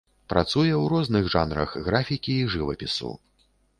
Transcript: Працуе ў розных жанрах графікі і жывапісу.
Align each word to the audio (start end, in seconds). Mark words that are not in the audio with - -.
Працуе 0.31 0.69
ў 0.77 0.85
розных 0.93 1.29
жанрах 1.35 1.75
графікі 1.89 2.33
і 2.39 2.49
жывапісу. 2.55 3.11